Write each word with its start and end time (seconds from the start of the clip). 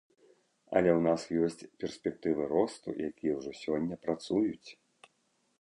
Але 0.75 0.89
ў 0.93 1.01
нас 1.07 1.21
ёсць 1.49 1.69
перспектывы 1.83 2.49
росту, 2.55 2.97
якія 3.09 3.33
ўжо 3.41 3.51
сёння 3.63 3.95
працуюць. 4.07 4.69